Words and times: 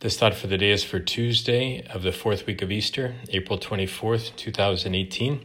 This 0.00 0.16
thought 0.16 0.34
for 0.34 0.46
the 0.46 0.56
day 0.56 0.70
is 0.70 0.82
for 0.82 0.98
Tuesday 0.98 1.86
of 1.90 2.02
the 2.02 2.10
fourth 2.10 2.46
week 2.46 2.62
of 2.62 2.72
Easter, 2.72 3.16
April 3.28 3.58
24th, 3.58 4.34
2018. 4.34 5.44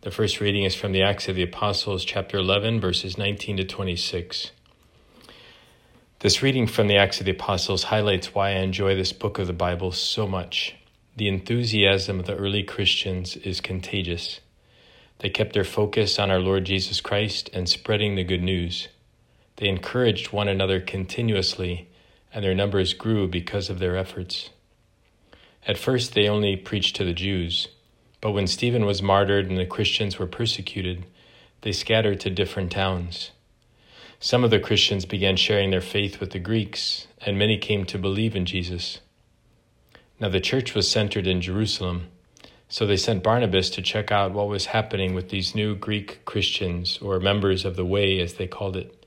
The 0.00 0.10
first 0.10 0.40
reading 0.40 0.64
is 0.64 0.74
from 0.74 0.92
the 0.92 1.02
Acts 1.02 1.28
of 1.28 1.36
the 1.36 1.42
Apostles, 1.42 2.02
chapter 2.06 2.38
11, 2.38 2.80
verses 2.80 3.18
19 3.18 3.58
to 3.58 3.64
26. 3.64 4.52
This 6.20 6.42
reading 6.42 6.66
from 6.66 6.88
the 6.88 6.96
Acts 6.96 7.20
of 7.20 7.26
the 7.26 7.32
Apostles 7.32 7.84
highlights 7.84 8.34
why 8.34 8.52
I 8.52 8.60
enjoy 8.60 8.94
this 8.94 9.12
book 9.12 9.38
of 9.38 9.46
the 9.46 9.52
Bible 9.52 9.92
so 9.92 10.26
much. 10.26 10.76
The 11.14 11.28
enthusiasm 11.28 12.18
of 12.18 12.24
the 12.24 12.36
early 12.36 12.62
Christians 12.62 13.36
is 13.36 13.60
contagious. 13.60 14.40
They 15.18 15.28
kept 15.28 15.52
their 15.52 15.62
focus 15.62 16.18
on 16.18 16.30
our 16.30 16.40
Lord 16.40 16.64
Jesus 16.64 17.02
Christ 17.02 17.50
and 17.52 17.68
spreading 17.68 18.14
the 18.14 18.24
good 18.24 18.42
news. 18.42 18.88
They 19.56 19.68
encouraged 19.68 20.32
one 20.32 20.48
another 20.48 20.80
continuously 20.80 21.90
and 22.34 22.44
their 22.44 22.54
numbers 22.54 22.92
grew 22.92 23.28
because 23.28 23.70
of 23.70 23.78
their 23.78 23.96
efforts. 23.96 24.50
At 25.66 25.78
first, 25.78 26.12
they 26.12 26.28
only 26.28 26.56
preached 26.56 26.96
to 26.96 27.04
the 27.04 27.14
Jews, 27.14 27.68
but 28.20 28.32
when 28.32 28.48
Stephen 28.48 28.84
was 28.84 29.00
martyred 29.00 29.48
and 29.48 29.56
the 29.56 29.64
Christians 29.64 30.18
were 30.18 30.26
persecuted, 30.26 31.06
they 31.62 31.72
scattered 31.72 32.20
to 32.20 32.30
different 32.30 32.72
towns. 32.72 33.30
Some 34.18 34.42
of 34.42 34.50
the 34.50 34.58
Christians 34.58 35.06
began 35.06 35.36
sharing 35.36 35.70
their 35.70 35.80
faith 35.80 36.18
with 36.18 36.32
the 36.32 36.38
Greeks, 36.38 37.06
and 37.24 37.38
many 37.38 37.56
came 37.56 37.84
to 37.86 37.98
believe 37.98 38.34
in 38.34 38.46
Jesus. 38.46 39.00
Now, 40.18 40.28
the 40.28 40.40
church 40.40 40.74
was 40.74 40.90
centered 40.90 41.26
in 41.26 41.40
Jerusalem, 41.40 42.08
so 42.68 42.86
they 42.86 42.96
sent 42.96 43.22
Barnabas 43.22 43.70
to 43.70 43.82
check 43.82 44.10
out 44.10 44.32
what 44.32 44.48
was 44.48 44.66
happening 44.66 45.14
with 45.14 45.28
these 45.28 45.54
new 45.54 45.74
Greek 45.74 46.24
Christians, 46.24 46.98
or 46.98 47.20
members 47.20 47.64
of 47.64 47.76
the 47.76 47.84
Way, 47.84 48.18
as 48.20 48.34
they 48.34 48.46
called 48.46 48.76
it. 48.76 49.03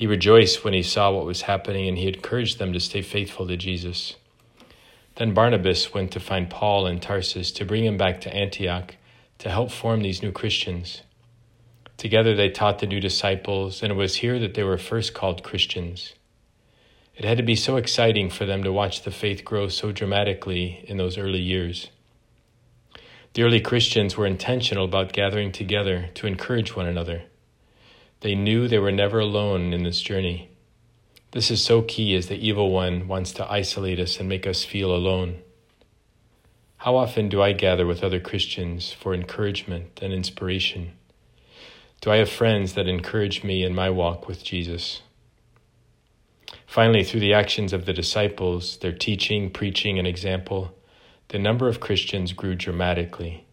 He 0.00 0.06
rejoiced 0.06 0.64
when 0.64 0.72
he 0.72 0.82
saw 0.82 1.12
what 1.12 1.26
was 1.26 1.42
happening 1.42 1.86
and 1.86 1.98
he 1.98 2.08
encouraged 2.08 2.58
them 2.58 2.72
to 2.72 2.80
stay 2.80 3.02
faithful 3.02 3.46
to 3.46 3.58
Jesus. 3.58 4.16
Then 5.16 5.34
Barnabas 5.34 5.92
went 5.92 6.10
to 6.12 6.20
find 6.20 6.48
Paul 6.48 6.86
in 6.86 7.00
Tarsus 7.00 7.52
to 7.52 7.66
bring 7.66 7.84
him 7.84 7.98
back 7.98 8.22
to 8.22 8.34
Antioch 8.34 8.96
to 9.40 9.50
help 9.50 9.70
form 9.70 10.00
these 10.00 10.22
new 10.22 10.32
Christians. 10.32 11.02
Together 11.98 12.34
they 12.34 12.48
taught 12.48 12.78
the 12.78 12.86
new 12.86 12.98
disciples, 12.98 13.82
and 13.82 13.92
it 13.92 13.94
was 13.94 14.16
here 14.16 14.38
that 14.38 14.54
they 14.54 14.64
were 14.64 14.78
first 14.78 15.12
called 15.12 15.42
Christians. 15.42 16.14
It 17.14 17.26
had 17.26 17.36
to 17.36 17.42
be 17.42 17.54
so 17.54 17.76
exciting 17.76 18.30
for 18.30 18.46
them 18.46 18.64
to 18.64 18.72
watch 18.72 19.02
the 19.02 19.10
faith 19.10 19.44
grow 19.44 19.68
so 19.68 19.92
dramatically 19.92 20.82
in 20.88 20.96
those 20.96 21.18
early 21.18 21.42
years. 21.42 21.88
The 23.34 23.42
early 23.42 23.60
Christians 23.60 24.16
were 24.16 24.26
intentional 24.26 24.86
about 24.86 25.12
gathering 25.12 25.52
together 25.52 26.08
to 26.14 26.26
encourage 26.26 26.74
one 26.74 26.86
another. 26.86 27.24
They 28.20 28.34
knew 28.34 28.68
they 28.68 28.78
were 28.78 28.92
never 28.92 29.18
alone 29.18 29.72
in 29.72 29.82
this 29.82 30.02
journey. 30.02 30.50
This 31.32 31.50
is 31.50 31.64
so 31.64 31.82
key 31.82 32.14
as 32.14 32.26
the 32.26 32.36
evil 32.36 32.70
one 32.70 33.08
wants 33.08 33.32
to 33.32 33.50
isolate 33.50 33.98
us 33.98 34.18
and 34.18 34.28
make 34.28 34.46
us 34.46 34.64
feel 34.64 34.94
alone. 34.94 35.42
How 36.78 36.96
often 36.96 37.28
do 37.28 37.40
I 37.40 37.52
gather 37.52 37.86
with 37.86 38.02
other 38.02 38.20
Christians 38.20 38.92
for 38.92 39.14
encouragement 39.14 40.00
and 40.02 40.12
inspiration? 40.12 40.92
Do 42.00 42.10
I 42.10 42.16
have 42.16 42.30
friends 42.30 42.74
that 42.74 42.88
encourage 42.88 43.44
me 43.44 43.62
in 43.62 43.74
my 43.74 43.90
walk 43.90 44.26
with 44.26 44.42
Jesus? 44.42 45.02
Finally, 46.66 47.04
through 47.04 47.20
the 47.20 47.34
actions 47.34 47.72
of 47.72 47.84
the 47.84 47.92
disciples, 47.92 48.78
their 48.78 48.92
teaching, 48.92 49.50
preaching, 49.50 49.98
and 49.98 50.08
example, 50.08 50.76
the 51.28 51.38
number 51.38 51.68
of 51.68 51.80
Christians 51.80 52.32
grew 52.32 52.54
dramatically. 52.54 53.44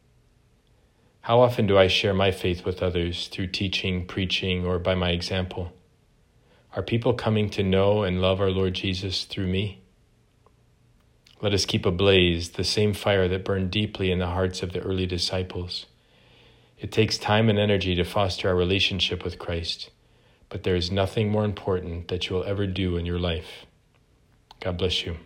How 1.27 1.41
often 1.41 1.67
do 1.67 1.77
I 1.77 1.87
share 1.87 2.13
my 2.13 2.31
faith 2.31 2.63
with 2.63 2.81
others 2.81 3.27
through 3.27 3.47
teaching, 3.47 4.05
preaching, 4.05 4.65
or 4.65 4.79
by 4.79 4.95
my 4.95 5.09
example? 5.09 5.73
Are 6.73 6.81
people 6.81 7.13
coming 7.13 7.49
to 7.49 7.63
know 7.63 8.03
and 8.03 8.21
love 8.21 8.39
our 8.39 8.49
Lord 8.49 8.75
Jesus 8.75 9.25
through 9.25 9.47
me? 9.47 9.81
Let 11.41 11.53
us 11.53 11.65
keep 11.65 11.85
ablaze 11.85 12.51
the 12.51 12.63
same 12.63 12.93
fire 12.93 13.27
that 13.27 13.43
burned 13.43 13.71
deeply 13.71 14.09
in 14.09 14.19
the 14.19 14.27
hearts 14.27 14.63
of 14.63 14.71
the 14.71 14.79
early 14.79 15.05
disciples. 15.05 15.87
It 16.79 16.93
takes 16.93 17.17
time 17.17 17.49
and 17.49 17.59
energy 17.59 17.93
to 17.95 18.05
foster 18.05 18.47
our 18.47 18.55
relationship 18.55 19.25
with 19.25 19.37
Christ, 19.37 19.89
but 20.47 20.63
there 20.63 20.77
is 20.77 20.91
nothing 20.91 21.29
more 21.29 21.43
important 21.43 22.07
that 22.07 22.29
you 22.29 22.37
will 22.37 22.45
ever 22.45 22.65
do 22.65 22.95
in 22.95 23.05
your 23.05 23.19
life. 23.19 23.65
God 24.61 24.77
bless 24.77 25.05
you. 25.05 25.17